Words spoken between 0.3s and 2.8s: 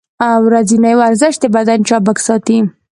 ورځنی ورزش د بدن چابک ساتي.